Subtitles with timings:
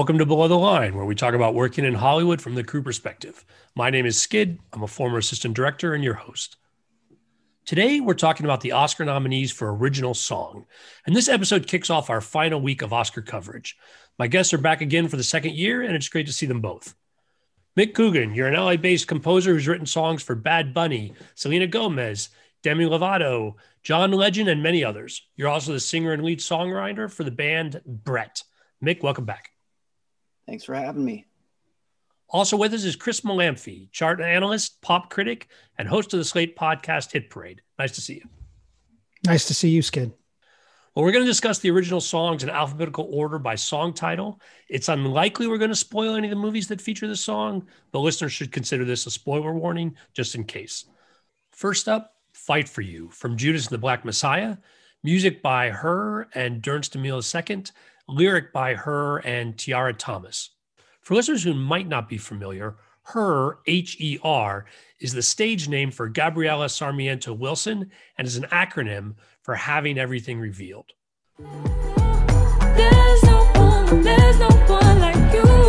[0.00, 2.82] Welcome to Below the Line, where we talk about working in Hollywood from the crew
[2.82, 3.44] perspective.
[3.76, 4.58] My name is Skid.
[4.72, 6.56] I'm a former assistant director and your host.
[7.66, 10.64] Today, we're talking about the Oscar nominees for Original Song.
[11.04, 13.76] And this episode kicks off our final week of Oscar coverage.
[14.18, 16.62] My guests are back again for the second year, and it's great to see them
[16.62, 16.94] both.
[17.76, 22.30] Mick Coogan, you're an LA based composer who's written songs for Bad Bunny, Selena Gomez,
[22.62, 25.28] Demi Lovato, John Legend, and many others.
[25.36, 28.42] You're also the singer and lead songwriter for the band Brett.
[28.82, 29.49] Mick, welcome back.
[30.50, 31.26] Thanks for having me.
[32.28, 35.46] Also with us is Chris Molanphy, chart analyst, pop critic,
[35.78, 37.62] and host of the Slate podcast Hit Parade.
[37.78, 38.28] Nice to see you.
[39.24, 40.12] Nice to see you, Skid.
[40.92, 44.40] Well, we're going to discuss the original songs in alphabetical order by song title.
[44.68, 48.00] It's unlikely we're going to spoil any of the movies that feature the song, but
[48.00, 50.84] listeners should consider this a spoiler warning just in case.
[51.52, 54.56] First up, Fight for You from Judas and the Black Messiah,
[55.04, 57.62] music by her and Dernst Emile II,
[58.10, 60.50] lyric by her and Tiara Thomas.
[61.00, 64.66] For listeners who might not be familiar, her, H E R,
[65.00, 70.38] is the stage name for Gabriela Sarmiento Wilson and is an acronym for having everything
[70.38, 70.92] revealed.
[71.38, 75.60] There's no one, there's no one like you.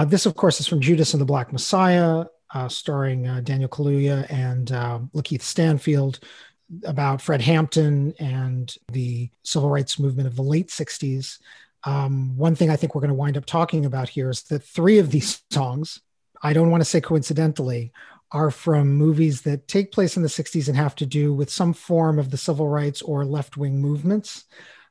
[0.00, 3.68] Uh, this, of course, is from Judas and the Black Messiah, uh, starring uh, Daniel
[3.68, 6.20] Kaluuya and uh, Lakeith Stanfield,
[6.84, 11.38] about Fred Hampton and the civil rights movement of the late 60s.
[11.84, 14.64] Um, one thing I think we're going to wind up talking about here is that
[14.64, 16.00] three of these songs,
[16.42, 17.92] I don't want to say coincidentally,
[18.32, 21.74] are from movies that take place in the 60s and have to do with some
[21.74, 24.44] form of the civil rights or left wing movements.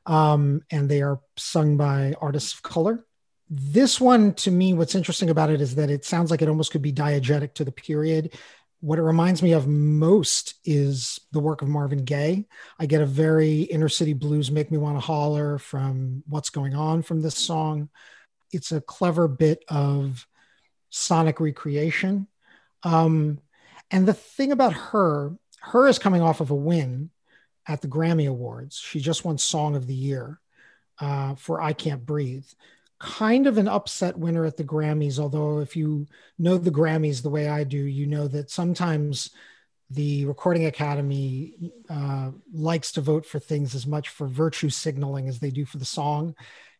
[0.06, 3.04] Um, and they are sung by artists of color
[3.50, 6.70] this one to me what's interesting about it is that it sounds like it almost
[6.70, 8.38] could be diegetic to the period.
[8.80, 12.46] What it reminds me of most is the work of marvin gaye.
[12.78, 16.74] I get a very inner city blues make me want to holler from what's going
[16.74, 17.88] on from this song.
[18.52, 20.26] It's a clever bit of
[20.90, 22.28] sonic recreation.
[22.84, 23.40] Um,
[23.90, 27.10] and the thing about her her is coming off of a win
[27.66, 28.78] at the grammy awards.
[28.78, 30.40] She just won song of the year
[31.00, 32.46] uh, for i can't breathe
[33.00, 35.18] kind of an upset winner at the Grammys.
[35.18, 36.06] Although, if you
[36.38, 39.30] know the Grammys the way I do, you know that sometimes
[39.88, 45.40] the Recording Academy uh, likes to vote for things as much for virtue signaling as
[45.40, 46.36] they do for the song.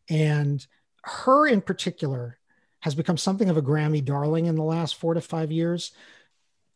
[0.08, 0.64] And
[1.02, 2.38] her, in particular,
[2.80, 5.92] has become something of a Grammy darling in the last four to five years.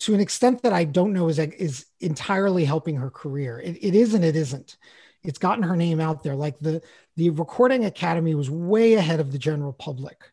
[0.00, 3.60] To an extent that I don't know is is entirely helping her career.
[3.60, 4.76] It, it is and it isn't
[5.24, 6.36] it's gotten her name out there.
[6.36, 6.82] Like the
[7.16, 10.30] the Recording Academy was way ahead of the general public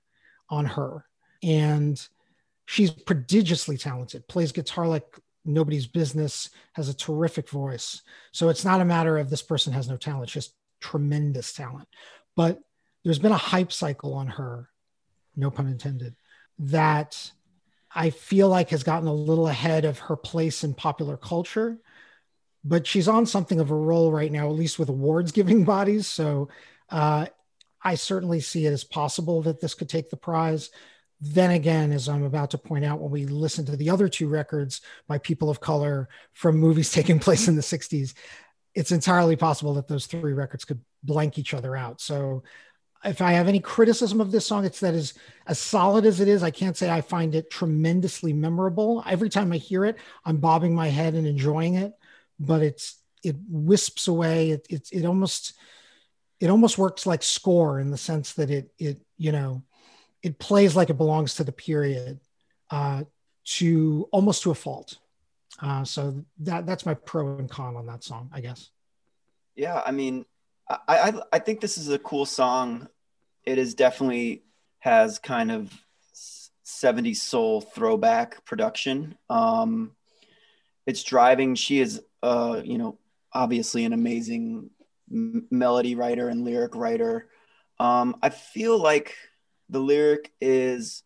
[0.49, 1.05] on her,
[1.41, 2.05] and
[2.65, 4.27] she's prodigiously talented.
[4.27, 5.05] Plays guitar like
[5.45, 6.49] nobody's business.
[6.73, 8.01] Has a terrific voice.
[8.31, 10.29] So it's not a matter of this person has no talent.
[10.29, 11.87] Just tremendous talent.
[12.35, 12.59] But
[13.03, 14.69] there's been a hype cycle on her,
[15.35, 16.15] no pun intended,
[16.59, 17.31] that
[17.93, 21.77] I feel like has gotten a little ahead of her place in popular culture
[22.63, 26.07] but she's on something of a roll right now, at least with awards giving bodies.
[26.07, 26.49] So
[26.89, 27.27] uh,
[27.83, 30.69] I certainly see it as possible that this could take the prize.
[31.19, 34.27] Then again, as I'm about to point out, when we listen to the other two
[34.27, 38.13] records by people of color from movies taking place in the 60s,
[38.73, 41.99] it's entirely possible that those three records could blank each other out.
[41.99, 42.43] So
[43.03, 45.15] if I have any criticism of this song, it's that is
[45.47, 46.43] as solid as it is.
[46.43, 49.03] I can't say I find it tremendously memorable.
[49.07, 51.93] Every time I hear it, I'm bobbing my head and enjoying it
[52.41, 54.51] but it's it wisps away.
[54.51, 55.53] It it, it almost
[56.39, 59.63] it almost works like score in the sense that it it you know
[60.23, 62.19] it plays like it belongs to the period
[62.69, 63.03] uh,
[63.43, 64.97] to almost to a fault.
[65.61, 68.69] Uh, so that that's my pro and con on that song, I guess.
[69.55, 70.25] Yeah, I mean,
[70.69, 72.87] I, I I think this is a cool song.
[73.43, 74.43] It is definitely
[74.79, 75.71] has kind of
[76.65, 79.17] 70s soul throwback production.
[79.29, 79.91] Um,
[80.87, 81.53] it's driving.
[81.55, 82.97] She is uh, you know,
[83.33, 84.69] obviously an amazing
[85.11, 87.29] m- melody writer and lyric writer.
[87.79, 89.15] Um, I feel like
[89.69, 91.03] the lyric is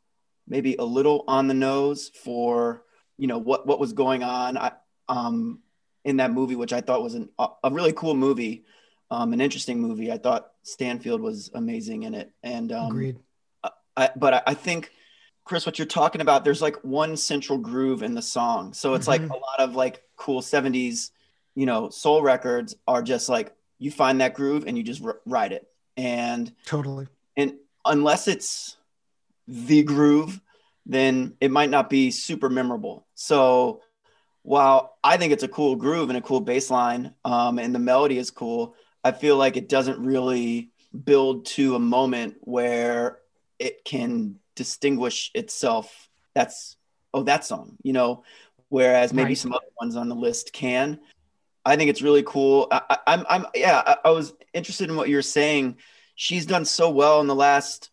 [0.48, 2.84] maybe a little on the nose for
[3.18, 4.74] you know what what was going on I,
[5.08, 5.60] um,
[6.04, 8.66] in that movie, which I thought was an, a really cool movie,
[9.10, 10.12] um, an interesting movie.
[10.12, 13.20] I thought Stanfield was amazing in it, and um, agreed.
[13.98, 14.92] I, but I, I think
[15.46, 18.74] Chris, what you're talking about, there's like one central groove in the song.
[18.74, 19.24] So it's mm-hmm.
[19.24, 21.12] like a lot of like cool 70s,
[21.56, 25.20] you know, soul records are just like you find that groove and you just r-
[25.26, 25.68] ride it.
[25.98, 27.08] And totally.
[27.38, 28.78] And unless it's
[29.48, 30.42] the groove,
[30.86, 33.06] then it might not be super memorable.
[33.16, 33.82] So
[34.44, 37.80] while I think it's a cool groove and a cool bass line, um, and the
[37.80, 40.70] melody is cool, I feel like it doesn't really
[41.04, 43.20] build to a moment where
[43.60, 46.10] it can distinguish itself.
[46.34, 46.78] That's
[47.14, 48.24] oh that song, you know.
[48.76, 49.38] Whereas maybe right.
[49.38, 51.00] some other ones on the list can.
[51.64, 52.68] I think it's really cool.
[52.70, 53.82] I, am I'm, I'm, yeah.
[53.86, 55.78] I, I was interested in what you're saying.
[56.16, 57.90] She's done so well in the last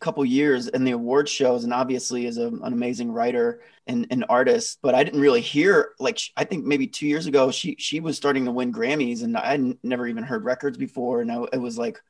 [0.00, 4.24] couple years in the award shows, and obviously is a, an amazing writer and an
[4.24, 4.80] artist.
[4.82, 8.16] But I didn't really hear like I think maybe two years ago she she was
[8.16, 11.60] starting to win Grammys, and I had never even heard records before, and I, it
[11.60, 12.02] was like,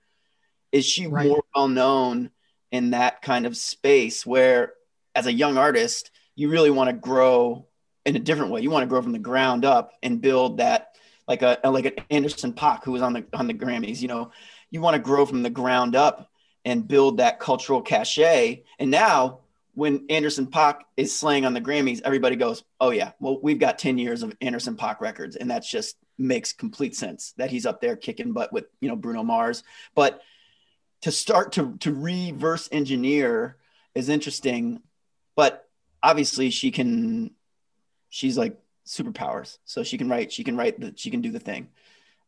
[0.72, 1.28] is she right.
[1.28, 2.30] more well known
[2.72, 4.72] in that kind of space where,
[5.14, 7.66] as a young artist, you really want to grow
[8.04, 8.60] in a different way.
[8.60, 10.96] You want to grow from the ground up and build that
[11.26, 14.00] like a like an Anderson .Paak who was on the on the Grammys.
[14.00, 14.30] You know,
[14.70, 16.30] you want to grow from the ground up
[16.64, 18.64] and build that cultural cachet.
[18.78, 19.40] And now
[19.74, 23.78] when Anderson .Paak is slaying on the Grammys, everybody goes, "Oh yeah, well we've got
[23.78, 27.80] 10 years of Anderson .Paak records." And that's just makes complete sense that he's up
[27.80, 29.64] there kicking butt with, you know, Bruno Mars.
[29.94, 30.20] But
[31.02, 33.56] to start to to reverse engineer
[33.94, 34.80] is interesting,
[35.36, 35.68] but
[36.02, 37.30] obviously she can
[38.14, 38.56] she's like
[38.86, 39.58] superpowers.
[39.64, 41.68] So she can write, she can write the she can do the thing.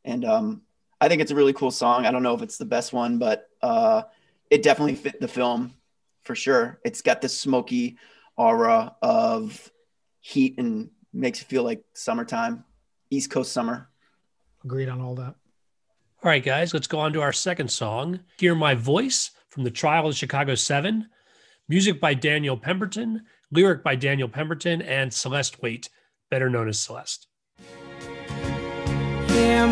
[0.05, 0.63] And um
[1.01, 2.07] I think it's a really cool song.
[2.07, 4.03] I don't know if it's the best one, but uh
[4.51, 5.75] it definitely fit the film
[6.25, 6.81] for sure.
[6.85, 7.99] It's got this smoky
[8.37, 9.71] aura of
[10.21, 12.65] heat and makes it feel like summertime,
[13.11, 13.89] East Coast summer.
[14.65, 15.37] Agreed on all that.
[16.23, 18.21] All right, guys, let's go on to our second song.
[18.39, 21.09] Hear My Voice from the Trial of Chicago 7.
[21.69, 25.89] Music by Daniel Pemberton, lyric by Daniel Pemberton, and Celeste Waite,
[26.31, 27.27] better known as Celeste.
[29.29, 29.67] Hear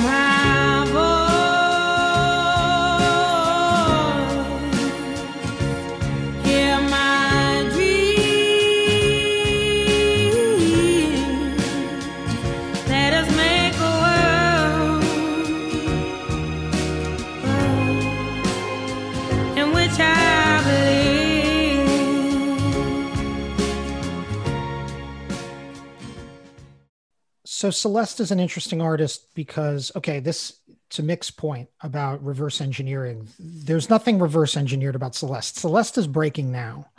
[27.65, 33.27] so Celeste is an interesting artist because okay, this to Mick's point about reverse engineering.
[33.39, 35.57] There's nothing reverse engineered about Celeste.
[35.57, 36.91] Celeste is breaking now.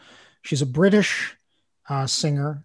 [0.42, 1.38] She's a British
[1.88, 2.64] uh, singer.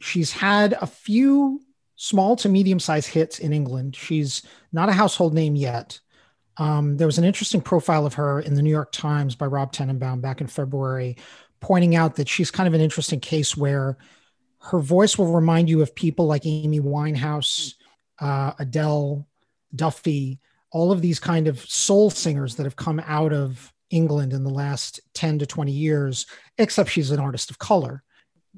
[0.00, 1.60] She's had a few
[1.96, 3.96] small to medium sized hits in England.
[3.96, 4.40] She's
[4.72, 6.00] not a household name yet.
[6.56, 9.72] Um, there was an interesting profile of her in the New York Times by Rob
[9.72, 11.18] Tannenbaum back in February,
[11.60, 13.98] pointing out that she's kind of an interesting case where
[14.62, 17.74] her voice will remind you of people like Amy Winehouse,
[18.20, 19.26] uh, Adele,
[19.74, 20.38] Duffy,
[20.70, 24.50] all of these kind of soul singers that have come out of England in the
[24.50, 26.26] last 10 to 20 years,
[26.58, 28.02] except she's an artist of color.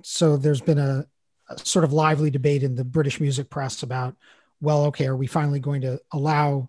[0.03, 1.07] So there's been a,
[1.49, 4.17] a sort of lively debate in the British music press about,
[4.61, 6.69] well, okay, are we finally going to allow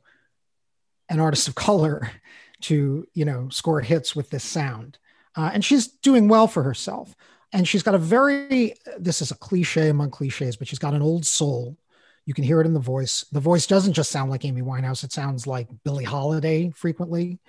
[1.09, 2.09] an artist of color
[2.61, 4.99] to, you know, score hits with this sound?
[5.35, 7.15] Uh, and she's doing well for herself
[7.53, 11.01] and she's got a very this is a cliche among cliches but she's got an
[11.01, 11.77] old soul.
[12.25, 13.25] You can hear it in the voice.
[13.31, 15.03] The voice doesn't just sound like amy winehouse.
[15.03, 17.39] It sounds like billie holiday frequently.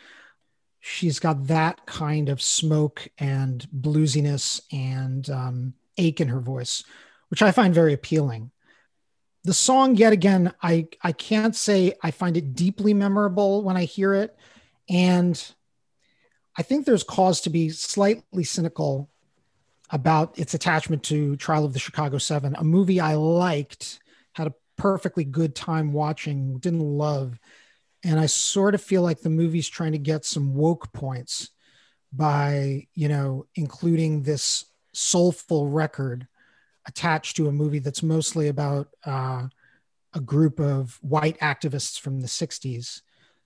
[0.80, 6.84] She's got that kind of smoke and bluesiness and um, ache in her voice
[7.28, 8.50] which i find very appealing.
[9.44, 13.84] The song yet again i i can't say i find it deeply memorable when i
[13.84, 14.36] hear it.
[14.88, 15.40] And
[16.56, 19.08] i think there's cause to be slightly cynical
[19.94, 24.00] about its attachment to Trial of the Chicago Seven, a movie I liked,
[24.32, 27.38] had a perfectly good time watching, didn't love.
[28.02, 31.50] And I sort of feel like the movie's trying to get some woke points
[32.12, 36.26] by, you know, including this soulful record
[36.86, 39.46] attached to a movie that's mostly about uh,
[40.12, 43.00] a group of white activists from the 60s,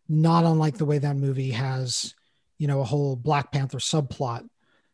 [0.09, 2.15] not unlike the way that movie has,
[2.57, 4.49] you know, a whole Black Panther subplot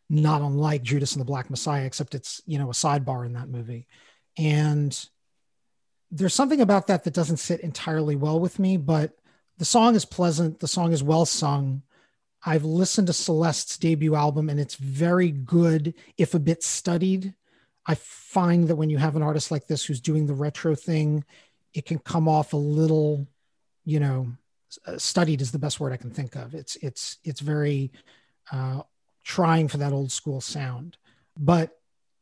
[0.08, 3.48] not unlike Judas and the Black Messiah, except it's, you know, a sidebar in that
[3.48, 3.86] movie.
[4.36, 5.08] And
[6.10, 9.16] there's something about that that doesn't sit entirely well with me, but
[9.58, 10.60] the song is pleasant.
[10.60, 11.82] The song is well sung.
[12.44, 17.34] I've listened to Celeste's debut album and it's very good, if a bit studied.
[17.86, 21.24] I find that when you have an artist like this who's doing the retro thing,
[21.72, 23.26] it can come off a little,
[23.84, 24.28] you know,
[24.96, 26.54] studied is the best word I can think of.
[26.54, 27.92] It's it's it's very
[28.52, 28.82] uh,
[29.24, 30.96] trying for that old school sound.
[31.36, 31.76] But,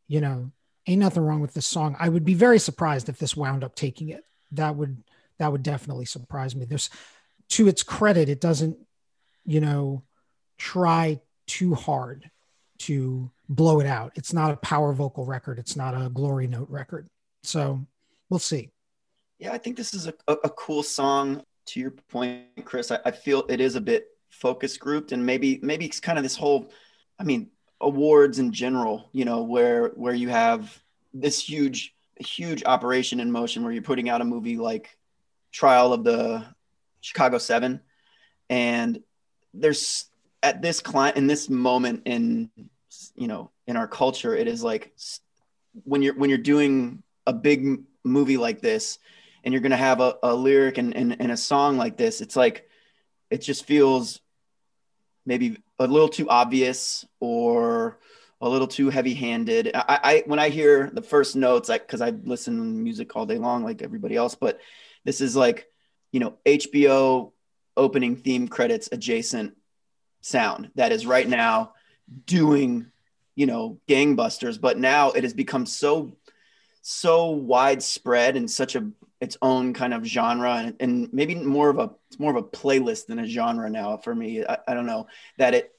[0.09, 0.53] you know,
[0.87, 1.97] ain't nothing wrong with this song.
[1.99, 4.25] I would be very surprised if this wound up taking it.
[4.53, 5.03] That would
[5.39, 6.65] that would definitely surprise me.
[6.65, 6.91] There's
[7.51, 8.79] to its credit, it doesn't,
[9.45, 10.05] you know,
[10.57, 12.31] try too hard
[12.79, 14.13] to blow it out.
[14.15, 15.59] It's not a power vocal record.
[15.59, 17.09] It's not a glory note record.
[17.43, 17.85] So
[18.29, 18.71] we'll see.
[19.39, 21.43] Yeah, I think this is a, a, cool song.
[21.67, 25.61] To your point, Chris, I, I feel it is a bit focus grouped and maybe
[25.63, 26.71] maybe it's kind of this whole
[27.23, 27.49] i mean
[27.81, 30.83] awards in general you know where where you have
[31.15, 34.97] this huge huge operation in motion where you're putting out a movie like
[35.51, 36.45] trial of the
[37.03, 37.81] chicago seven.
[38.49, 39.03] And
[39.53, 40.07] there's
[40.43, 42.51] at this client in this moment in
[43.15, 44.95] you know in our culture it is like
[45.85, 48.99] when you're when you're doing a big movie like this
[49.45, 52.21] and you're going to have a, a lyric and, and, and a song like this
[52.21, 52.69] it's like
[53.31, 54.21] it just feels
[55.25, 57.99] maybe a little too obvious or
[58.41, 59.71] a little too heavy-handed.
[59.75, 63.27] I, I when I hear the first notes, like because I listen to music all
[63.27, 64.61] day long, like everybody else, but
[65.05, 65.67] this is like
[66.11, 67.33] you know HBO
[67.77, 69.57] opening theme credits adjacent
[70.21, 71.73] sound that is right now
[72.27, 72.87] doing
[73.35, 76.17] you know gangbusters, but now it has become so
[76.83, 78.91] so widespread and such a
[79.23, 82.43] its own kind of genre and, and maybe more of a it's more of a
[82.43, 84.45] playlist than a genre now for me.
[84.45, 85.07] I, I don't know
[85.39, 85.73] that it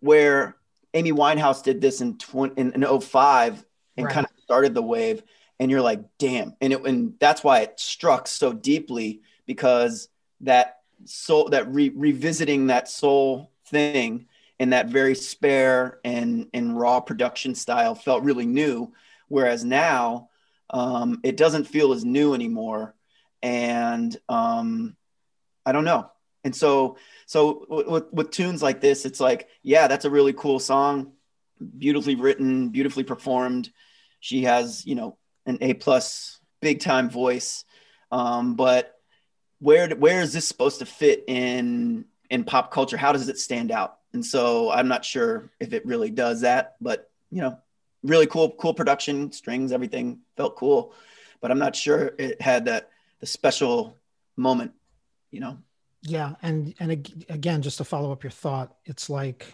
[0.00, 0.56] where
[0.94, 3.62] Amy Winehouse did this in 20, in, in 05
[3.98, 4.14] and right.
[4.14, 5.22] kind of started the wave
[5.60, 10.08] and you're like damn and it and that's why it struck so deeply because
[10.40, 14.26] that soul that re- revisiting that soul thing
[14.58, 18.90] in that very spare and and raw production style felt really new
[19.28, 20.30] whereas now
[20.70, 22.94] um, it doesn't feel as new anymore.
[23.42, 24.96] And um,
[25.64, 26.10] I don't know.
[26.44, 26.96] And so,
[27.26, 31.12] so with, with tunes like this, it's like, yeah, that's a really cool song,
[31.76, 33.70] beautifully written, beautifully performed.
[34.20, 37.64] She has, you know, an A plus big time voice.
[38.12, 38.94] Um, but
[39.58, 42.96] where where is this supposed to fit in in pop culture?
[42.96, 43.98] How does it stand out?
[44.12, 47.58] And so I'm not sure if it really does that, but you know,
[48.06, 50.94] really cool, cool production, strings, everything felt cool,
[51.40, 53.96] but I'm not sure it had that the special
[54.36, 54.72] moment,
[55.30, 55.58] you know.
[56.02, 56.92] Yeah, and and
[57.28, 59.46] again, just to follow up your thought, it's like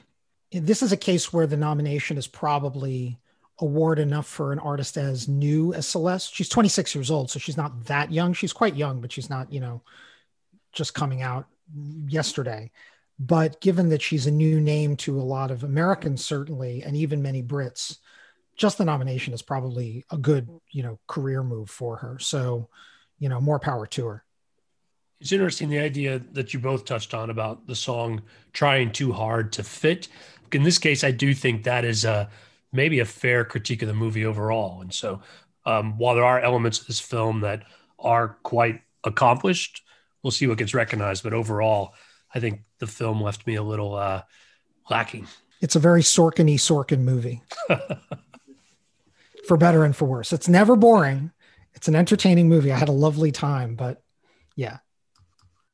[0.51, 3.19] this is a case where the nomination is probably
[3.59, 6.35] award enough for an artist as new as Celeste.
[6.35, 8.33] She's 26 years old, so she's not that young.
[8.35, 9.83] She's quite young, but she's not, you know,
[10.73, 11.47] just coming out
[12.07, 12.71] yesterday.
[13.19, 17.23] But given that she's a new name to a lot of Americans, certainly, and even
[17.23, 17.99] many Brits,
[18.57, 22.19] just the nomination is probably a good, you know, career move for her.
[22.19, 22.69] So,
[23.19, 24.25] you know, more power to her.
[25.21, 29.53] It's interesting the idea that you both touched on about the song trying too hard
[29.53, 30.09] to fit.
[30.51, 32.29] In this case, I do think that is a
[32.73, 34.81] maybe a fair critique of the movie overall.
[34.81, 35.21] And so,
[35.65, 37.63] um, while there are elements of this film that
[37.99, 39.83] are quite accomplished,
[40.23, 41.23] we'll see what gets recognized.
[41.23, 41.95] But overall,
[42.35, 44.23] I think the film left me a little uh,
[44.91, 45.29] lacking.
[45.61, 47.43] It's a very Sorkin-y Sorkin movie.
[49.47, 50.33] for better and for worse.
[50.33, 51.31] It's never boring.
[51.75, 52.73] It's an entertaining movie.
[52.73, 54.03] I had a lovely time, but
[54.57, 54.79] yeah.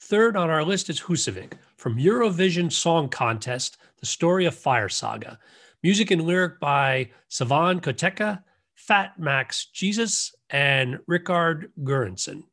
[0.01, 5.39] Third on our list is Husavik from Eurovision Song Contest, The Story of Fire Saga.
[5.83, 8.43] Music and lyric by Savan Kotecha,
[8.75, 12.45] Fat Max Gsus, and Rickard Göransson.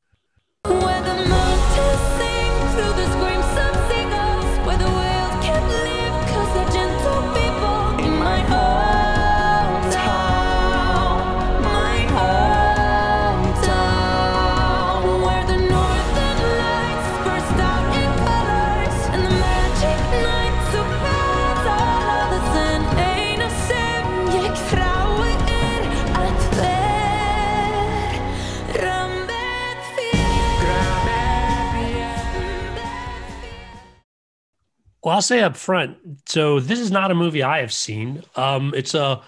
[35.05, 35.97] Well, I'll say up front.
[36.25, 38.24] So this is not a movie I have seen.
[38.35, 39.21] Um, it's a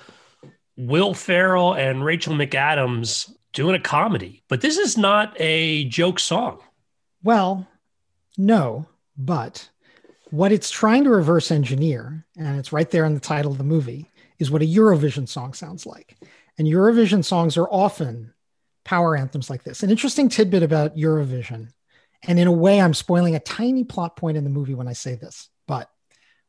[0.75, 6.61] Will Ferrell and Rachel McAdams doing a comedy, but this is not a joke song.
[7.21, 7.67] Well,
[8.39, 8.87] no,
[9.19, 9.69] but
[10.31, 13.63] what it's trying to reverse engineer, and it's right there in the title of the
[13.63, 16.17] movie, is what a Eurovision song sounds like.
[16.57, 18.33] And Eurovision songs are often
[18.83, 19.83] power anthems like this.
[19.83, 21.69] An interesting tidbit about Eurovision,
[22.23, 24.93] and in a way, I'm spoiling a tiny plot point in the movie when I
[24.93, 25.49] say this.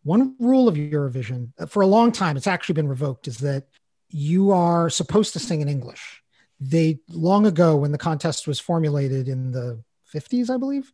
[0.05, 3.65] One rule of Eurovision, uh, for a long time, it's actually been revoked, is that
[4.09, 6.23] you are supposed to sing in English.
[6.61, 9.83] They long ago, when the contest was formulated in the
[10.15, 10.93] 50s, I believe,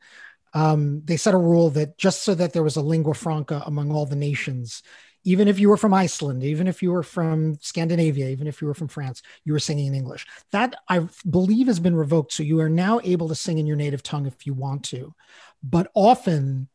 [0.53, 3.91] um, they set a rule that just so that there was a lingua franca among
[3.93, 4.83] all the nations,
[5.25, 8.69] even if you were from Iceland, even if you were from Scandinavia, even if you
[8.69, 10.27] were from France, you were singing in English.
[10.53, 12.33] That I believe has been revoked.
[12.33, 15.15] So you are now able to sing in your native tongue if you want to.
[15.63, 16.69] but often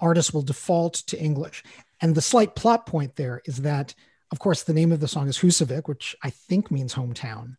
[0.00, 1.62] artists will default to English.
[2.00, 3.94] And the slight plot point there is that,
[4.32, 7.56] of course, the name of the song is Husavik, which I think means hometown.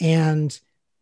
[0.00, 0.58] And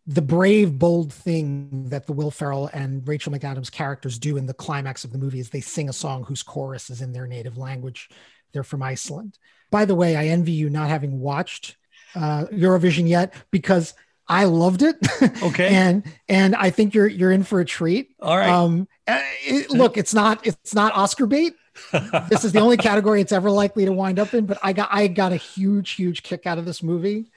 [0.07, 4.55] the brave, bold thing that the Will Ferrell and Rachel McAdams characters do in the
[4.55, 7.59] climax of the movie is they sing a song whose chorus is in their native
[7.59, 8.09] language.
[8.53, 9.39] They're from Iceland.
[9.71, 11.77] By the way, I envy you not having watched
[12.15, 13.93] uh, Eurovision yet because
[14.29, 14.97] I loved it.
[15.43, 15.69] Okay.
[15.69, 18.15] and and I think you're you're in for a treat.
[18.21, 18.49] All right.
[18.49, 21.55] Um, uh, it, look, it's not it's not Oscar bait.
[22.29, 24.47] this is the only category it's ever likely to wind up in.
[24.47, 27.31] But I got I got a huge huge kick out of this movie.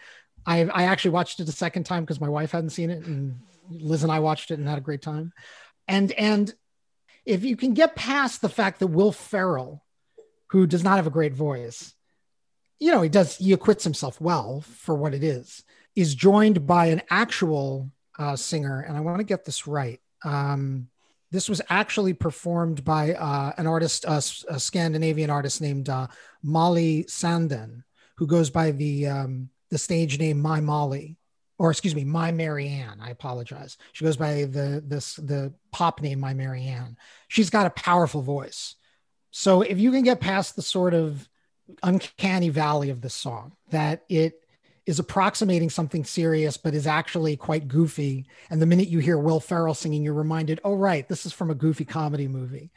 [0.45, 3.39] I I actually watched it a second time because my wife hadn't seen it, and
[3.69, 5.33] Liz and I watched it and had a great time.
[5.87, 6.53] And and
[7.25, 9.83] if you can get past the fact that Will Ferrell,
[10.47, 11.93] who does not have a great voice,
[12.79, 15.63] you know he does he acquits himself well for what it is,
[15.95, 19.99] is joined by an actual uh, singer, and I want to get this right.
[20.23, 20.87] Um,
[21.31, 26.07] this was actually performed by uh, an artist, a Scandinavian artist named uh,
[26.43, 27.83] Molly Sandén,
[28.17, 31.17] who goes by the um, the stage name My Molly,
[31.57, 32.99] or excuse me, My Marianne.
[33.01, 33.77] I apologize.
[33.93, 36.97] She goes by the this the pop name My Marianne.
[37.29, 38.75] She's got a powerful voice.
[39.31, 41.27] So if you can get past the sort of
[41.81, 44.40] uncanny valley of this song, that it
[44.85, 48.25] is approximating something serious, but is actually quite goofy.
[48.49, 51.51] And the minute you hear Will Ferrell singing, you're reminded, oh, right, this is from
[51.51, 52.71] a goofy comedy movie.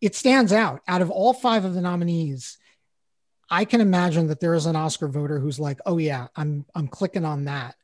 [0.00, 0.80] It stands out.
[0.88, 2.56] Out of all five of the nominees,
[3.50, 6.88] I can imagine that there is an Oscar voter who's like, oh, yeah, I'm, I'm
[6.88, 7.76] clicking on that.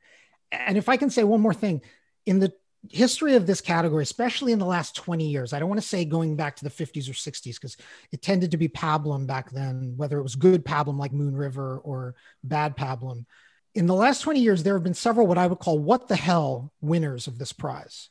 [0.50, 1.82] And if I can say one more thing,
[2.24, 2.54] in the
[2.88, 6.06] history of this category, especially in the last 20 years, I don't want to say
[6.06, 7.76] going back to the 50s or 60s because
[8.12, 11.78] it tended to be pablum back then, whether it was good pablum like Moon River
[11.78, 13.26] or bad pablum
[13.74, 16.16] in the last 20 years, there have been several what I would call what the
[16.16, 18.08] hell winners of this prize.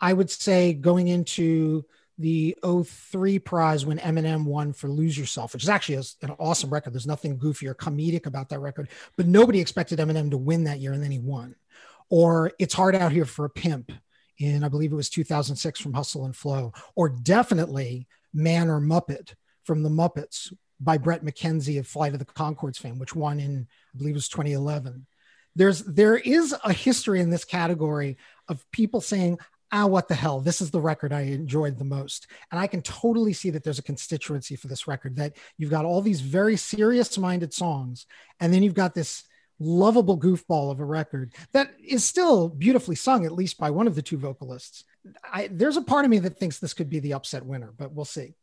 [0.00, 1.84] I would say going into
[2.18, 6.92] the 03 prize when Eminem won for Lose Yourself, which is actually an awesome record.
[6.92, 10.80] There's nothing goofy or comedic about that record, but nobody expected Eminem to win that
[10.80, 11.56] year and then he won.
[12.10, 13.92] Or It's Hard Out Here for a Pimp
[14.38, 19.34] in, I believe it was 2006 from Hustle and Flow, or definitely Man or Muppet
[19.64, 23.66] from the Muppets by Bret McKenzie of Flight of the Conchords fame, which won in,
[23.94, 25.06] I believe it was 2011.
[25.54, 28.16] There's there is a history in this category
[28.48, 29.38] of people saying,
[29.72, 30.40] ah, what the hell?
[30.40, 32.26] This is the record I enjoyed the most.
[32.50, 35.84] And I can totally see that there's a constituency for this record that you've got
[35.84, 38.06] all these very serious minded songs,
[38.40, 39.24] and then you've got this
[39.58, 43.94] lovable goofball of a record that is still beautifully sung, at least by one of
[43.94, 44.84] the two vocalists.
[45.30, 47.92] I, there's a part of me that thinks this could be the upset winner, but
[47.92, 48.34] we'll see.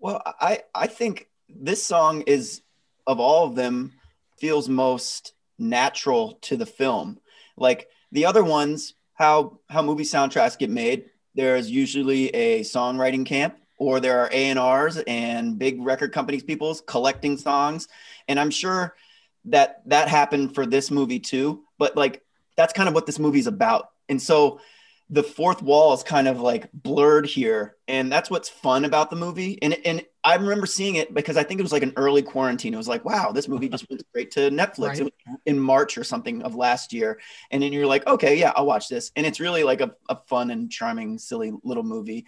[0.00, 2.62] Well, I, I think this song is
[3.06, 3.92] of all of them
[4.36, 7.18] feels most natural to the film.
[7.56, 13.56] Like the other ones, how how movie soundtracks get made, there's usually a songwriting camp
[13.78, 17.88] or there are A&Rs and big record companies people's collecting songs
[18.26, 18.94] and I'm sure
[19.46, 22.22] that that happened for this movie too, but like
[22.56, 23.90] that's kind of what this movie's about.
[24.08, 24.60] And so
[25.10, 29.16] the fourth wall is kind of like blurred here and that's what's fun about the
[29.16, 32.22] movie and and i remember seeing it because i think it was like an early
[32.22, 32.74] quarantine.
[32.74, 35.00] It was like wow this movie just went straight to netflix.
[35.00, 35.12] Right.
[35.46, 38.88] in march or something of last year and then you're like okay yeah i'll watch
[38.88, 42.26] this and it's really like a, a fun and charming silly little movie.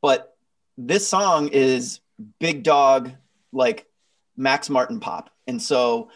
[0.00, 0.34] But
[0.78, 2.00] this song is
[2.38, 3.12] big dog
[3.52, 3.86] like
[4.36, 6.10] max martin pop and so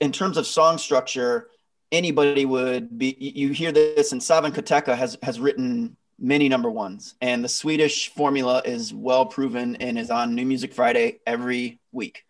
[0.00, 1.48] in terms of song structure
[1.94, 7.14] anybody would be you hear this and Savan Kotecha has has written many number ones
[7.20, 12.24] and the Swedish formula is well proven and is on New Music Friday every week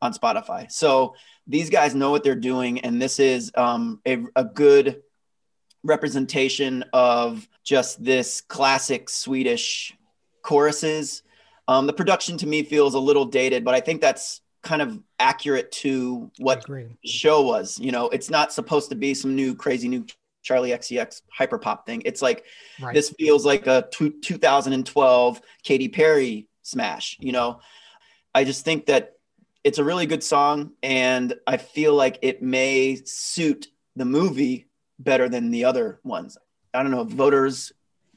[0.00, 0.70] on Spotify.
[0.70, 1.16] So
[1.48, 5.02] these guys know what they're doing and this is um, a, a good
[5.82, 9.96] representation of just this classic Swedish
[10.42, 11.22] choruses.
[11.66, 15.00] Um, the production to me feels a little dated, but I think that's kind of
[15.18, 16.62] accurate to what
[17.02, 17.80] show was.
[17.80, 20.04] You know, it's not supposed to be some new crazy new
[20.44, 22.02] Charli XCX hyper pop thing.
[22.04, 22.44] It's like
[22.78, 22.94] right.
[22.94, 27.16] this feels like a t- 2012 Katy Perry smash.
[27.18, 27.60] You know,
[28.34, 29.14] I just think that
[29.64, 35.30] it's a really good song, and I feel like it may suit the movie better
[35.30, 36.36] than the other ones.
[36.74, 37.72] I don't know if voters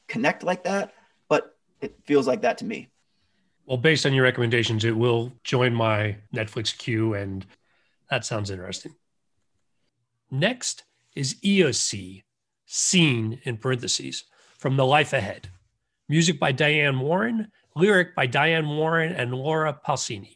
[0.09, 0.93] connect like that,
[1.29, 2.89] but it feels like that to me.
[3.71, 7.45] Well, based on your recommendations, it will join my Netflix queue, and
[8.09, 8.95] that sounds interesting.
[10.29, 10.83] Next
[11.15, 12.23] is EOC,
[12.65, 14.25] Seen in parentheses,
[14.57, 15.51] from The Life Ahead.
[16.09, 20.35] Music by Diane Warren, lyric by Diane Warren and Laura Pausini.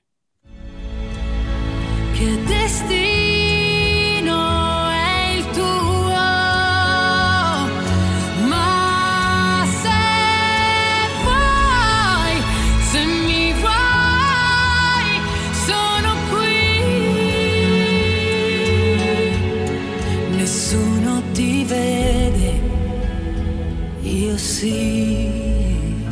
[24.66, 26.06] see.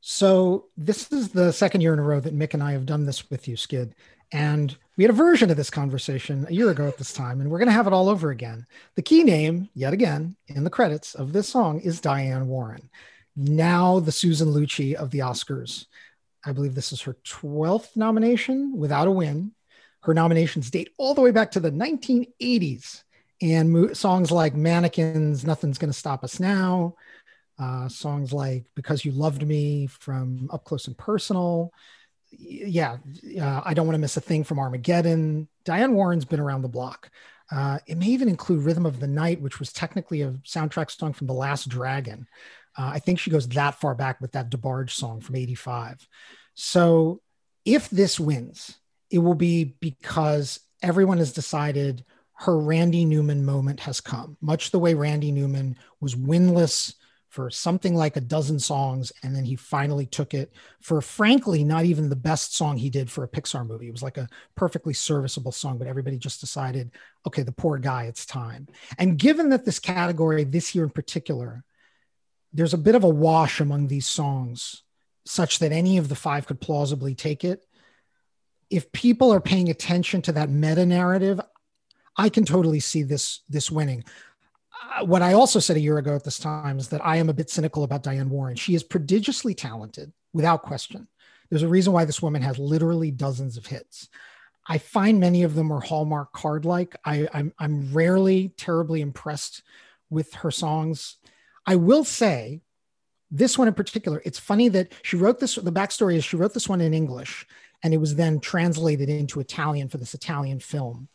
[0.00, 3.06] So, this is the second year in a row that Mick and I have done
[3.06, 3.94] this with you, Skid.
[4.32, 7.50] And we had a version of this conversation a year ago at this time, and
[7.50, 8.66] we're going to have it all over again.
[8.94, 12.90] The key name, yet again, in the credits of this song is Diane Warren,
[13.36, 15.86] now the Susan Lucci of the Oscars.
[16.44, 19.52] I believe this is her 12th nomination without a win.
[20.02, 23.02] Her nominations date all the way back to the 1980s.
[23.44, 26.94] And mo- songs like Mannequins, Nothing's Gonna Stop Us Now,
[27.58, 31.70] uh, songs like Because You Loved Me from Up Close and Personal.
[32.30, 32.96] Yeah,
[33.38, 35.48] uh, I Don't Want to Miss a Thing from Armageddon.
[35.66, 37.10] Diane Warren's been around the block.
[37.52, 41.12] Uh, it may even include Rhythm of the Night, which was technically a soundtrack song
[41.12, 42.26] from The Last Dragon.
[42.78, 46.08] Uh, I think she goes that far back with that DeBarge song from 85.
[46.54, 47.20] So
[47.66, 48.78] if this wins,
[49.10, 54.78] it will be because everyone has decided her Randy Newman moment has come, much the
[54.78, 56.94] way Randy Newman was winless
[57.28, 59.12] for something like a dozen songs.
[59.24, 63.10] And then he finally took it for, frankly, not even the best song he did
[63.10, 63.88] for a Pixar movie.
[63.88, 66.92] It was like a perfectly serviceable song, but everybody just decided,
[67.26, 68.68] okay, the poor guy, it's time.
[68.98, 71.64] And given that this category this year in particular,
[72.52, 74.84] there's a bit of a wash among these songs
[75.26, 77.66] such that any of the five could plausibly take it.
[78.70, 81.40] If people are paying attention to that meta narrative,
[82.16, 84.04] I can totally see this this winning.
[84.96, 87.28] Uh, what I also said a year ago at this time is that I am
[87.28, 88.56] a bit cynical about Diane Warren.
[88.56, 91.08] She is prodigiously talented, without question.
[91.48, 94.08] There's a reason why this woman has literally dozens of hits.
[94.66, 96.96] I find many of them are Hallmark card like.
[97.04, 99.62] I'm, I'm rarely terribly impressed
[100.10, 101.16] with her songs.
[101.66, 102.62] I will say,
[103.30, 105.56] this one in particular, it's funny that she wrote this.
[105.56, 107.46] The backstory is she wrote this one in English
[107.82, 111.08] and it was then translated into Italian for this Italian film.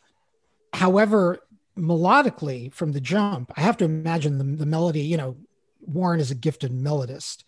[0.72, 1.38] However,
[1.76, 5.36] melodically from the jump, I have to imagine the, the melody, you know,
[5.80, 7.44] Warren is a gifted melodist.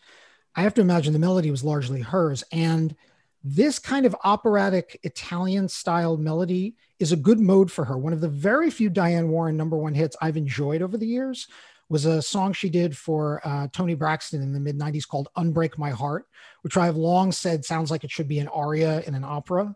[0.55, 2.45] I have to imagine the melody was largely hers.
[2.53, 2.95] And
[3.45, 7.99] this kind of operatic Italian style melody is a good mode for her.
[7.99, 11.49] One of the very few Diane Warren number one hits I've enjoyed over the years
[11.89, 15.77] was a song she did for uh, Toni Braxton in the mid 90s called Unbreak
[15.77, 16.27] My Heart,
[16.63, 19.75] which I have long said sounds like it should be an aria in an opera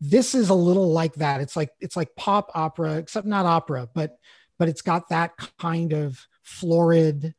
[0.00, 1.40] this is a little like that.
[1.40, 4.18] It's like it's like pop opera except not opera but
[4.58, 7.34] but it's got that kind of florid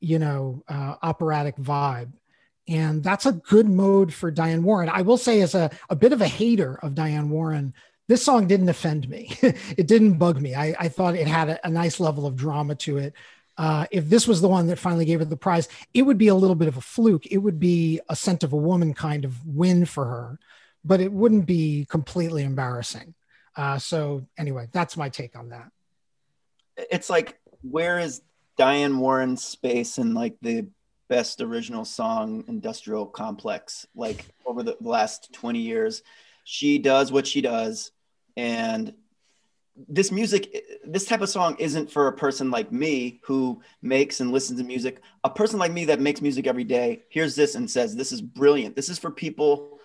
[0.00, 2.12] you know uh, operatic vibe.
[2.68, 4.88] And that's a good mode for diane warren.
[4.88, 7.74] I will say as a, a bit of a hater of diane warren
[8.10, 9.32] this song didn't offend me.
[9.78, 10.52] It didn't bug me.
[10.56, 13.14] I, I thought it had a, a nice level of drama to it.
[13.56, 16.26] Uh, if this was the one that finally gave her the prize, it would be
[16.26, 17.26] a little bit of a fluke.
[17.26, 20.38] It would be a scent of a woman kind of win for her
[20.84, 23.14] but it wouldn't be completely embarrassing.
[23.56, 25.70] Uh, so anyway, that's my take on that.
[26.76, 28.22] It's like, where is
[28.56, 30.66] Diane Warren's space in like the
[31.08, 33.86] best original song industrial complex?
[33.94, 36.02] Like over the last 20 years,
[36.44, 37.90] she does what she does.
[38.36, 38.94] And
[39.88, 44.32] this music, this type of song isn't for a person like me who makes and
[44.32, 45.02] listens to music.
[45.24, 48.22] A person like me that makes music every day hears this and says, This is
[48.22, 48.76] brilliant.
[48.76, 49.79] This is for people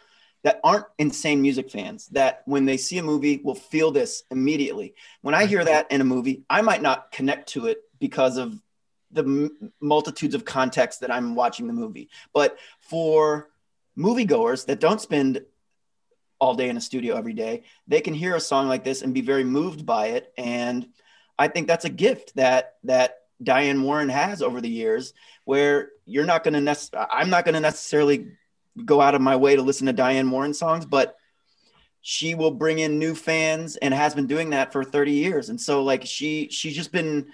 [0.45, 4.93] that aren't insane music fans that when they see a movie will feel this immediately.
[5.23, 8.62] When I hear that in a movie, I might not connect to it because of
[9.10, 12.10] the m- multitudes of context that I'm watching the movie.
[12.31, 13.49] But for
[13.97, 15.43] moviegoers that don't spend
[16.38, 19.15] all day in a studio every day, they can hear a song like this and
[19.15, 20.31] be very moved by it.
[20.38, 20.89] And
[21.39, 25.13] I think that's a gift that that Diane Warren has over the years,
[25.45, 28.27] where you're not going to necessarily, I'm not going to necessarily
[28.83, 31.15] go out of my way to listen to Diane Warren songs, but
[32.01, 35.49] she will bring in new fans and has been doing that for 30 years.
[35.49, 37.27] And so like she she's just been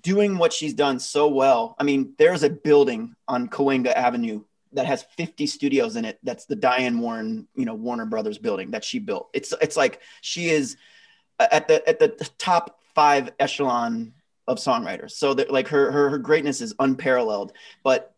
[0.00, 1.76] doing what she's done so well.
[1.78, 6.18] I mean, there's a building on Cahuenga Avenue that has 50 studios in it.
[6.22, 9.28] That's the Diane Warren, you know, Warner Brothers building that she built.
[9.32, 10.76] It's it's like she is
[11.38, 14.14] at the at the top 5 echelon
[14.46, 15.12] of songwriters.
[15.12, 17.52] So that like her, her her greatness is unparalleled,
[17.84, 18.14] but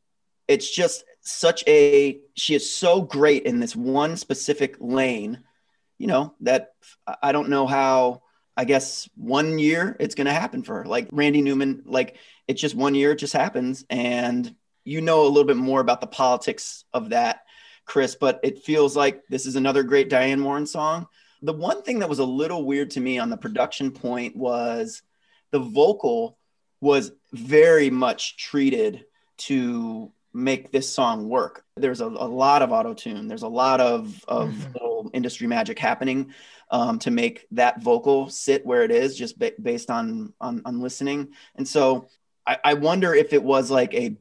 [0.49, 5.39] it's just such a she is so great in this one specific lane
[5.99, 6.73] you know that
[7.23, 8.23] i don't know how
[8.57, 10.85] i guess one year it's going to happen for her.
[10.87, 12.17] Like randy newman like
[12.49, 13.85] it's just one year it just happens.
[13.91, 14.55] And
[14.85, 17.43] you know a little bit more about the politics of that
[17.85, 21.07] chris but it feels like this is another great diane warren song.
[21.43, 25.03] The one thing that was a little weird to me on the production point was
[25.51, 26.39] the vocal
[26.81, 29.05] was very much treated
[29.39, 31.65] to make this song work.
[31.77, 33.29] There's a, a lot of auto tune.
[33.29, 35.09] There's a lot of of mm-hmm.
[35.13, 36.33] industry magic happening
[36.71, 40.81] um, to make that vocal sit where it is, just ba- based on, on on
[40.81, 41.31] listening.
[41.57, 42.09] And so
[42.47, 44.17] I, I wonder if it was like a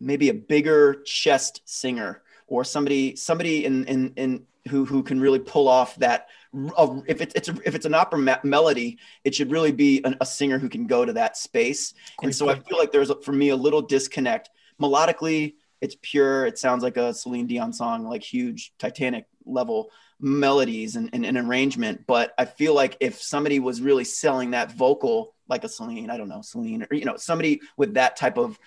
[0.00, 5.38] maybe a bigger chest singer or somebody somebody in in in who who can really
[5.38, 6.28] pull off that
[6.76, 10.02] uh, if it's, it's a, if it's an opera me- melody it should really be
[10.04, 12.58] an, a singer who can go to that space Great and so point.
[12.58, 16.46] i feel like there's a, for me a little disconnect melodically it's pure.
[16.46, 21.36] It sounds like a celine dion song like huge titanic level melodies and, and, and
[21.36, 22.06] arrangement.
[22.06, 26.16] But i feel like if somebody was really selling that vocal like a celine i
[26.16, 28.58] don't know celine or you know somebody with that type of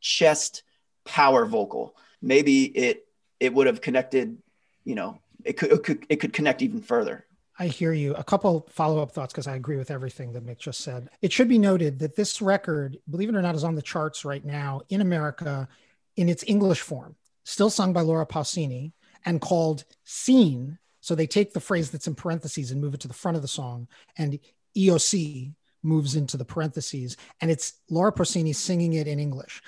[0.00, 0.62] chest
[1.04, 3.06] power vocal maybe it
[3.38, 4.38] it would have connected
[4.84, 7.26] you know it could, it could it could connect even further
[7.58, 8.14] I hear you.
[8.14, 11.10] A couple follow up thoughts because I agree with everything that Mick just said.
[11.20, 14.24] It should be noted that this record, believe it or not, is on the charts
[14.24, 15.68] right now in America
[16.16, 18.92] in its English form, still sung by Laura Pausini
[19.24, 20.78] and called Seen.
[21.00, 23.42] So they take the phrase that's in parentheses and move it to the front of
[23.42, 24.38] the song, and
[24.76, 29.62] Io sì moves into the parentheses, and it's Laura Pausini singing it in English.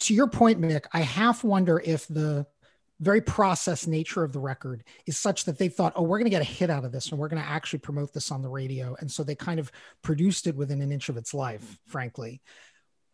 [0.00, 2.46] To your point, Mick, I half wonder if the
[3.00, 6.30] very process nature of the record is such that they thought, oh, we're going to
[6.30, 8.48] get a hit out of this and we're going to actually promote this on the
[8.48, 8.96] radio.
[8.98, 9.70] And so they kind of
[10.02, 12.40] produced it within an inch of its life, frankly.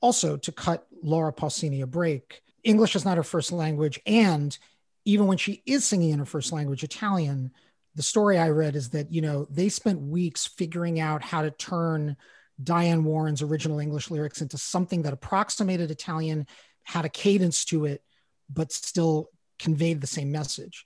[0.00, 4.00] Also, to cut Laura Pausini a break, English is not her first language.
[4.06, 4.56] And
[5.04, 7.50] even when she is singing in her first language, Italian,
[7.96, 11.50] the story I read is that, you know, they spent weeks figuring out how to
[11.50, 12.16] turn
[12.62, 16.46] Diane Warren's original English lyrics into something that approximated Italian,
[16.84, 18.02] had a cadence to it,
[18.48, 20.84] but still conveyed the same message.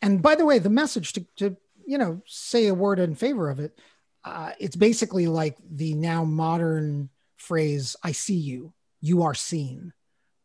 [0.00, 3.50] And by the way, the message to, to you know, say a word in favor
[3.50, 3.78] of it,
[4.24, 9.92] uh, it's basically like the now modern phrase, I see you, you are seen.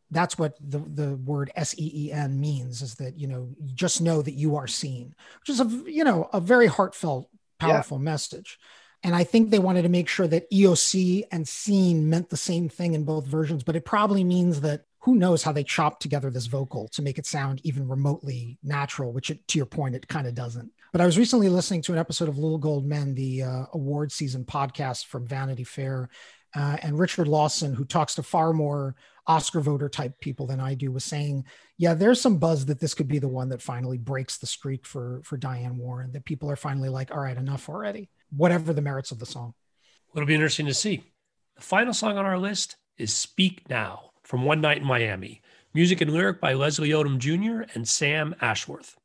[0.10, 4.34] That's what the, the word S-E-E-N means is that, you know, you just know that
[4.34, 8.04] you are seen, which is a, you know, a very heartfelt, powerful yeah.
[8.04, 8.58] message.
[9.04, 12.38] And I think they wanted to make sure that Io sì and seen meant the
[12.38, 16.02] same thing in both versions, but it probably means that who knows how they chopped
[16.02, 19.96] together this vocal to make it sound even remotely natural, which it, to your point,
[19.96, 20.70] it kind of doesn't.
[20.92, 24.12] But I was recently listening to an episode of Little Gold Men, the uh, award
[24.12, 26.10] season podcast from Vanity Fair.
[26.54, 30.74] Uh, and Richard Lawson, who talks to far more Oscar voter type people than I
[30.74, 31.46] do, was saying,
[31.78, 34.86] "Yeah, there's some buzz that this could be the one that finally breaks the streak
[34.86, 36.12] for for Diane Warren.
[36.12, 38.10] That people are finally like, all right, enough already.
[38.36, 39.54] Whatever the merits of the song."
[40.14, 41.14] It'll be interesting to see.
[41.56, 45.42] The final song on our list is "Speak Now." From One Night in Miami.
[45.74, 47.64] Music and lyric by Leslie Odom Jr.
[47.74, 48.98] and Sam Ashworth.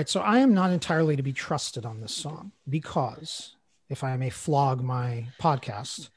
[0.00, 3.56] Right, so I am not entirely to be trusted on this song because,
[3.90, 6.08] if I may flog my podcast,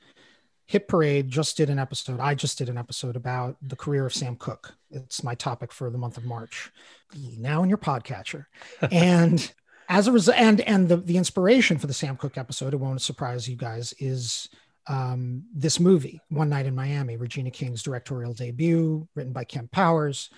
[0.67, 2.21] Hit Parade just did an episode.
[2.21, 4.73] I just did an episode about the career of Sam Cooke.
[4.89, 6.71] It's my topic for the month of March.
[7.37, 8.45] Now in your podcatcher,
[8.91, 9.51] and
[9.89, 13.01] as a result, and and the the inspiration for the Sam Cooke episode, it won't
[13.01, 14.47] surprise you guys, is
[14.87, 20.29] um, this movie, One Night in Miami, Regina King's directorial debut, written by Kemp Powers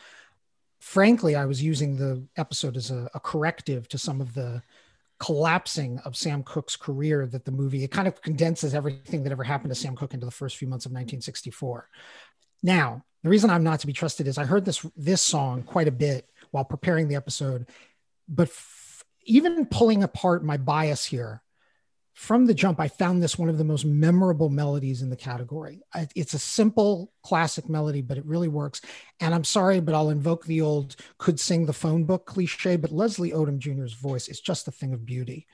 [0.86, 4.62] frankly, I was using the episode as a, a, corrective to some of the
[5.20, 9.44] collapsing of Sam Cooke's career that the movie it kind of condenses everything that ever
[9.44, 11.90] happened to Sam Cooke into the first few months of 1964.
[12.62, 15.88] Now, the reason I'm not to be trusted is I heard this this song quite
[15.88, 17.68] a bit while preparing the episode,
[18.30, 21.42] but f- even pulling apart my bias here,
[22.16, 25.82] from the jump, I found this one of the most memorable melodies in the category.
[26.16, 28.80] It's a simple classic melody, but it really works.
[29.20, 32.94] And I'm sorry, but I'll invoke the old could sing the phone book cliche, but
[32.94, 35.46] Leslie Odom Jr.'s voice is just a thing of beauty.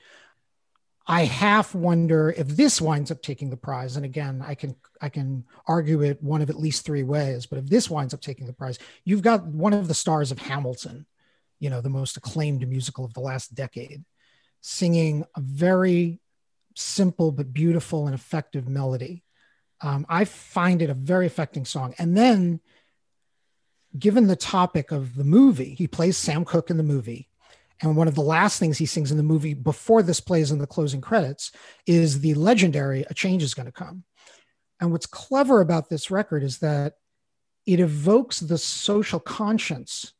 [1.04, 3.96] I half wonder if this winds up taking the prize.
[3.96, 7.58] And again, I can I can argue it one of at least three ways, but
[7.58, 11.06] if this winds up taking the prize, you've got one of the stars of Hamilton,
[11.58, 14.04] you know, the most acclaimed musical of the last decade,
[14.60, 16.20] singing a very
[16.78, 19.22] simple but beautiful and effective melody.
[19.80, 21.94] Um, I find it a very affecting song.
[21.98, 22.60] And then,
[23.98, 27.28] given the topic of the movie, he plays Sam Cooke in the movie.
[27.80, 30.58] And one of the last things he sings in the movie before this plays in
[30.58, 31.50] the closing credits
[31.84, 34.04] is the legendary A Change is Going to Come.
[34.80, 36.94] And what's clever about this record is that
[37.66, 40.12] it evokes the social conscience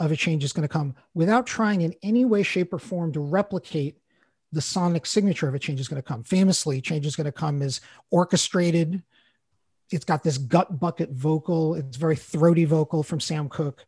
[0.00, 3.12] of A Change is Going to Come without trying in any way, shape, or form
[3.12, 3.98] to replicate
[4.56, 6.24] the sonic signature of a change is going to come.
[6.24, 9.02] Famously, change is going to come is orchestrated.
[9.92, 11.74] It's got this gut bucket vocal.
[11.74, 13.84] It's very throaty vocal from Sam Cooke.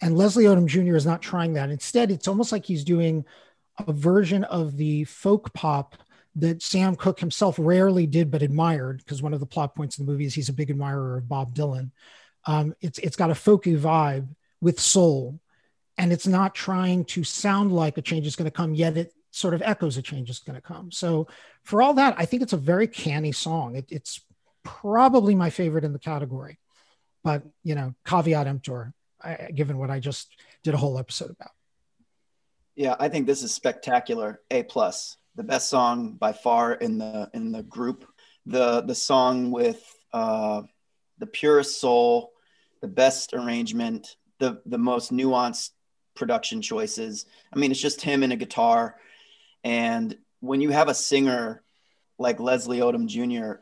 [0.00, 0.96] And Leslie Odom Jr.
[0.96, 1.68] is not trying that.
[1.68, 3.26] Instead, it's almost like he's doing
[3.86, 5.94] a version of the folk pop
[6.36, 10.06] that Sam Cooke himself rarely did but admired because one of the plot points in
[10.06, 11.90] the movie is he's a big admirer of Bob Dylan.
[12.46, 14.28] Um, it's it's got a folky vibe
[14.62, 15.38] with soul,
[15.98, 19.12] and it's not trying to sound like a change is going to come, yet it
[19.36, 20.90] sort of echoes a change is going to come.
[20.90, 21.28] So
[21.62, 23.76] for all that, I think it's a very canny song.
[23.76, 24.24] It, it's
[24.64, 26.58] probably my favorite in the category,
[27.22, 31.50] but you know, caveat emptor, I, given what I just did a whole episode about.
[32.76, 34.40] Yeah, I think this is spectacular.
[34.50, 38.06] A plus, the best song by far in the in the group.
[38.46, 40.62] The the song with uh,
[41.18, 42.32] the purest soul,
[42.80, 45.70] the best arrangement, the the most nuanced
[46.14, 47.26] production choices.
[47.52, 48.96] I mean, it's just him and a guitar,
[49.66, 51.64] and when you have a singer
[52.18, 53.60] like Leslie Odom Jr.,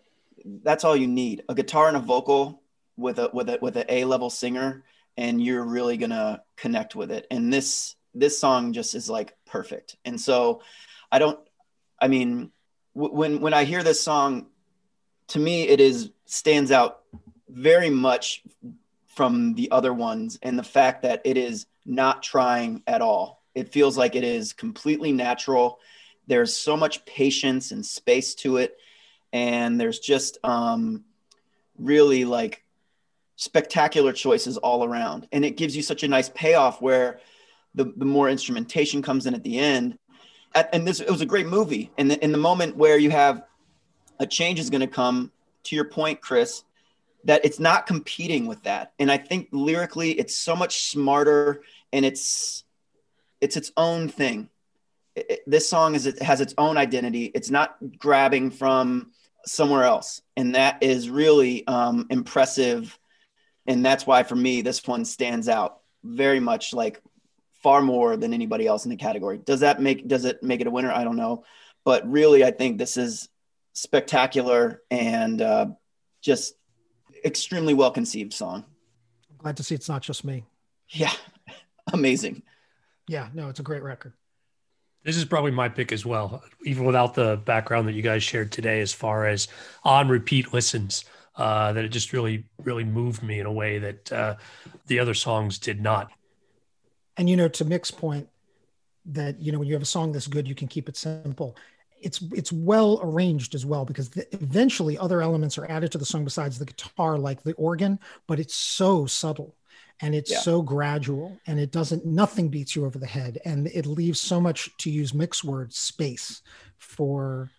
[0.62, 2.62] that's all you need: a guitar and a vocal
[2.98, 4.84] with a with a with an A level singer,
[5.16, 7.26] and you're really gonna connect with it.
[7.30, 9.96] And this this song just is like perfect.
[10.04, 10.60] And so
[11.10, 11.38] I don't,
[11.98, 12.50] I mean,
[12.94, 14.46] w- when, when I hear this song,
[15.28, 17.00] to me, it is stands out
[17.48, 18.42] very much
[19.06, 23.43] from the other ones and the fact that it is not trying at all.
[23.54, 25.78] It feels like it is completely natural.
[26.26, 28.76] There's so much patience and space to it.
[29.32, 31.04] And there's just um,
[31.78, 32.64] really like
[33.36, 35.28] spectacular choices all around.
[35.32, 37.20] And it gives you such a nice payoff where
[37.74, 39.98] the, the more instrumentation comes in at the end.
[40.54, 41.90] At, and this it was a great movie.
[41.98, 43.44] And in, in the moment where you have
[44.20, 45.32] a change is going to come,
[45.64, 46.62] to your point, Chris,
[47.24, 48.92] that it's not competing with that.
[48.98, 51.62] And I think lyrically, it's so much smarter
[51.92, 52.63] and it's
[53.44, 54.48] it's its own thing.
[55.14, 57.26] It, it, this song is it has its own identity.
[57.26, 59.12] It's not grabbing from
[59.46, 62.98] somewhere else, and that is really um, impressive.
[63.66, 66.72] And that's why, for me, this one stands out very much.
[66.72, 67.00] Like
[67.64, 69.38] far more than anybody else in the category.
[69.38, 70.92] Does that make does it make it a winner?
[70.92, 71.44] I don't know,
[71.84, 73.28] but really, I think this is
[73.72, 75.66] spectacular and uh,
[76.20, 76.54] just
[77.24, 78.64] extremely well conceived song.
[79.30, 80.44] I'm glad to see it's not just me.
[80.90, 81.12] Yeah,
[81.92, 82.42] amazing.
[83.08, 84.12] Yeah, no, it's a great record.
[85.04, 88.50] This is probably my pick as well, even without the background that you guys shared
[88.50, 89.48] today, as far as
[89.82, 91.04] on repeat listens.
[91.36, 94.36] Uh, that it just really, really moved me in a way that uh,
[94.86, 96.12] the other songs did not
[97.16, 98.28] and you know to mick's point
[99.06, 101.56] that you know when you have a song this good you can keep it simple
[102.00, 106.04] it's it's well arranged as well because the, eventually other elements are added to the
[106.04, 109.54] song besides the guitar like the organ but it's so subtle
[110.00, 110.38] and it's yeah.
[110.38, 114.40] so gradual and it doesn't nothing beats you over the head and it leaves so
[114.40, 116.42] much to use Mick's words space
[116.78, 117.50] for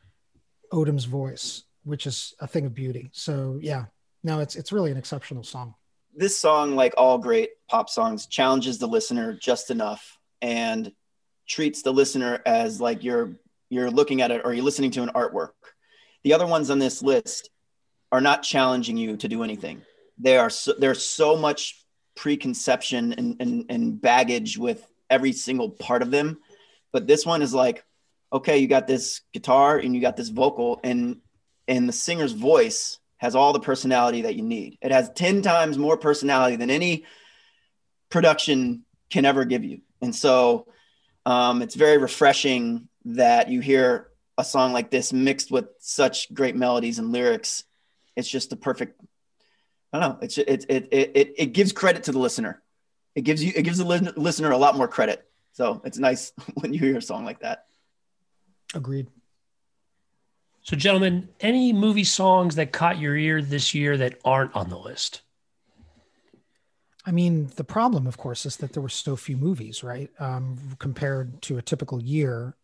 [0.73, 3.85] odom's voice which is a thing of beauty so yeah
[4.23, 5.75] no it's it's really an exceptional song
[6.15, 10.91] this song, like all great pop songs, challenges the listener just enough and
[11.47, 13.37] treats the listener as like you're
[13.69, 15.49] you're looking at it or you're listening to an artwork.
[16.23, 17.49] The other ones on this list
[18.11, 19.81] are not challenging you to do anything.
[20.17, 21.83] They are so, there's so much
[22.15, 26.39] preconception and, and, and baggage with every single part of them.
[26.91, 27.83] But this one is like,
[28.31, 31.21] okay, you got this guitar and you got this vocal and
[31.67, 34.77] and the singer's voice has all the personality that you need.
[34.81, 37.05] It has 10 times more personality than any
[38.09, 39.81] production can ever give you.
[40.01, 40.67] And so
[41.25, 46.55] um, it's very refreshing that you hear a song like this mixed with such great
[46.55, 47.63] melodies and lyrics.
[48.15, 48.99] It's just the perfect,
[49.95, 50.17] I don't know.
[50.21, 52.61] It's, it, it, it, it gives credit to the listener.
[53.15, 55.25] It gives you, it gives the listener a lot more credit.
[55.53, 57.65] So it's nice when you hear a song like that.
[58.73, 59.07] Agreed.
[60.63, 64.77] So, gentlemen, any movie songs that caught your ear this year that aren't on the
[64.77, 65.21] list?
[67.05, 70.09] I mean, the problem, of course, is that there were so few movies, right?
[70.19, 72.55] Um, compared to a typical year.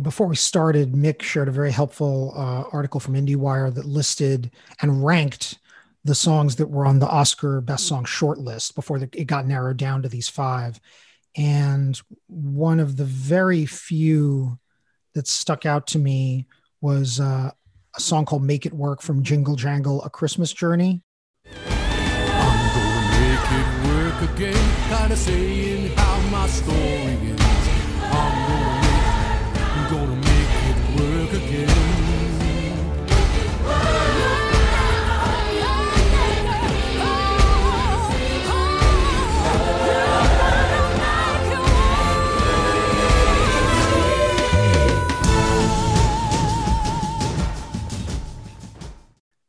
[0.00, 4.50] Before we started, Mick shared a very helpful uh, article from IndieWire that listed
[4.82, 5.58] and ranked
[6.06, 9.76] the songs that were on the Oscar Best Song shortlist before the, it got narrowed
[9.76, 10.80] down to these five.
[11.36, 14.58] And one of the very few
[15.14, 16.46] that stuck out to me
[16.80, 17.50] was uh,
[17.96, 21.02] a song called Make It Work from Jingle Jangle, A Christmas Journey.
[21.44, 27.05] I'm gonna make it work again, kind of saying how my story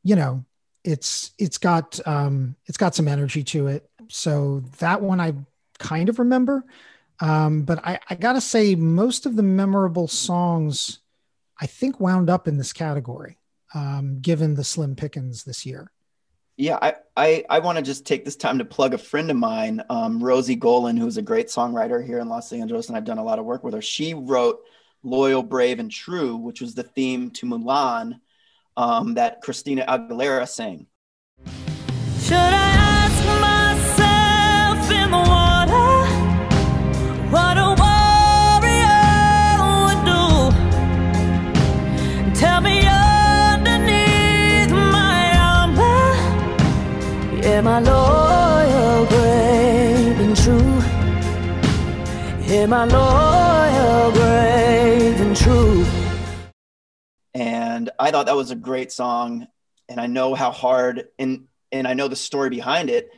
[0.08, 0.46] you know,
[0.86, 3.90] it's it's got um, it's got some energy to it.
[4.08, 5.34] So that one I
[5.80, 6.64] kind of remember.
[7.20, 11.00] Um, but I, I got to say, most of the memorable songs,
[11.60, 13.38] I think, wound up in this category,
[13.74, 15.92] um, given the slim pickings this year.
[16.56, 19.36] Yeah, I I, I want to just take this time to plug a friend of
[19.36, 23.18] mine, um, Rosi Golan, who's a great songwriter here in Los Angeles, and I've done
[23.18, 23.82] a lot of work with her.
[23.82, 24.62] She wrote
[25.04, 28.22] "Loyal, Brave, and True," which was the theme to Mulan
[28.78, 30.86] um, that Christina Aguilera sang.
[32.22, 36.06] Should I ask myself in the water
[37.34, 40.24] what a warrior would do?
[42.40, 42.88] Tell me
[47.58, 50.82] Am I loyal, brave, and true?
[52.56, 55.84] Am I loyal, brave, and true?
[57.38, 59.48] And I thought that was a great song.
[59.88, 63.12] And I know how hard and and I know the story behind it.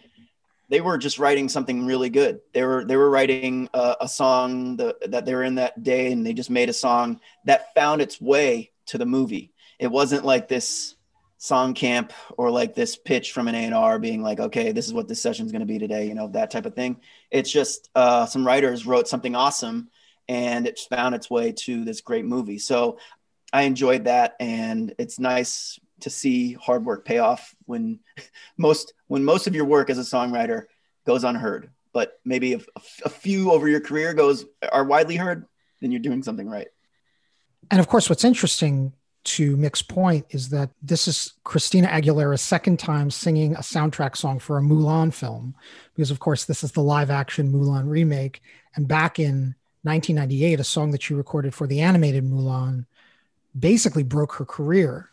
[0.68, 2.42] They were just writing something really good.
[2.54, 6.12] They were they were writing a, a song the, that they were in that day,
[6.12, 9.54] and they just made a song that found its way to the movie.
[9.80, 10.96] It wasn't like this
[11.38, 15.08] song camp or like this pitch from an A&R being like, okay, this is what
[15.08, 17.00] this session is going to be today, you know, that type of thing.
[17.32, 19.90] It's just uh, some writers wrote something awesome
[20.30, 22.60] and it found its way to this great movie.
[22.60, 23.00] So
[23.52, 24.36] I enjoyed that.
[24.40, 28.00] And it's nice to see hard work pay off when
[28.58, 30.66] most, when most of your work as a songwriter
[31.06, 32.68] goes unheard, but maybe if
[33.04, 35.46] a few over your career goes are widely heard,
[35.82, 36.68] then you're doing something right.
[37.72, 38.94] And of course, what's interesting
[39.26, 44.40] to Mick's point is that this is Christina Aguilera's second time singing a soundtrack song
[44.40, 45.56] for a Mulan film,
[45.96, 48.42] because of course this is the live action Mulan remake.
[48.76, 52.86] And back in 1998, a song that she recorded for the animated Mulan
[53.60, 55.10] basically broke her career,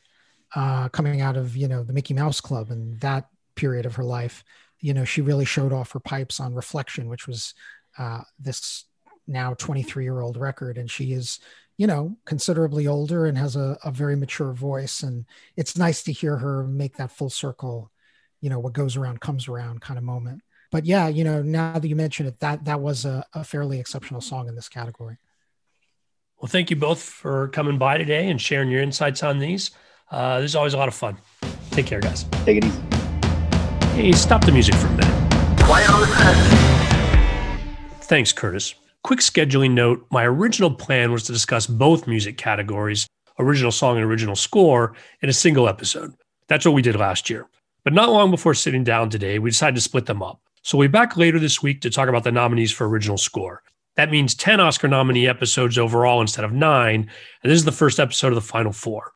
[0.54, 4.04] uh, coming out of you know the Mickey Mouse Club and that period of her
[4.04, 4.44] life.
[4.80, 7.54] You know, she really showed off her pipes on Reflection, which was
[7.98, 8.84] uh, this
[9.26, 11.40] now 23 year old record, and she is
[11.76, 15.02] you know, considerably older and has a, a very mature voice.
[15.02, 15.26] And
[15.56, 17.90] it's nice to hear her make that full circle,
[18.40, 20.42] you know, what goes around comes around kind of moment.
[20.70, 23.78] But yeah, you know, now that you mention it, that that was a, a fairly
[23.78, 25.18] exceptional song in this category.
[26.40, 29.70] Well, thank you both for coming by today and sharing your insights on these.
[30.10, 31.16] Uh, this is always a lot of fun.
[31.70, 32.24] Take care, guys.
[32.44, 32.80] Take it easy.
[33.94, 35.60] Hey, stop the music for a minute.
[35.60, 38.02] Quiet on the set.
[38.02, 38.74] Thanks, Curtis.
[39.02, 43.06] Quick scheduling note my original plan was to discuss both music categories,
[43.38, 46.12] original song and original score, in a single episode.
[46.48, 47.48] That's what we did last year.
[47.82, 50.42] But not long before sitting down today, we decided to split them up.
[50.62, 53.62] So we'll be back later this week to talk about the nominees for original score.
[53.96, 57.10] That means 10 Oscar nominee episodes overall instead of nine.
[57.42, 59.12] And this is the first episode of the final four.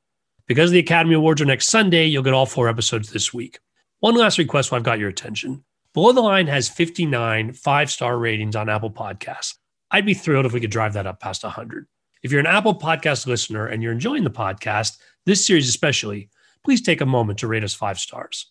[0.46, 3.60] Because the Academy Awards are next Sunday, you'll get all four episodes this week.
[4.00, 5.62] One last request while I've got your attention.
[5.92, 9.54] Below the Line has 59 five star ratings on Apple Podcasts.
[9.90, 11.86] I'd be thrilled if we could drive that up past 100.
[12.22, 16.30] If you're an Apple Podcast listener and you're enjoying the podcast, this series especially,
[16.64, 18.50] please take a moment to rate us five stars.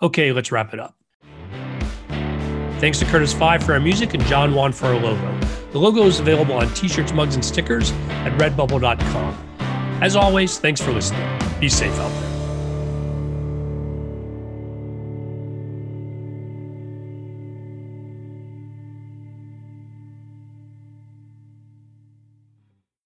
[0.00, 0.96] Okay, let's wrap it up.
[2.80, 5.57] Thanks to Curtis Five for our music and John Wan for our logo.
[5.78, 7.92] The logo is available on t shirts, mugs, and stickers
[8.26, 9.38] at redbubble.com.
[10.02, 11.24] As always, thanks for listening.
[11.60, 12.27] Be safe out there.